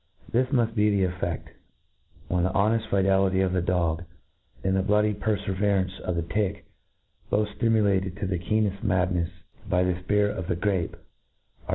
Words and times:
This 0.31 0.47
.cauft 0.49 0.73
be 0.73 0.89
the 0.89 1.07
effe^, 1.11 1.47
when 2.27 2.43
the 2.43 2.49
honeft 2.49 2.89
fidelity 2.89 3.41
of 3.41 3.51
tfec 3.51 3.65
dog, 3.67 4.03
and 4.63 4.75
the 4.75 4.81
bloody 4.81 5.13
perfeverance 5.13 5.99
of 5.99 6.15
the 6.15 6.23
'ticfe, 6.23 6.63
both 7.29 7.49
ftimulatcd 7.59 8.19
to 8.19 8.25
the 8.25 8.39
keeneft 8.39 8.81
madnefs 8.81 9.29
by 9.69 9.83
^Sj^txt 9.83 10.35
of 10.35 10.47
the 10.47 10.55
grape, 10.55 10.95
are. 11.67 11.69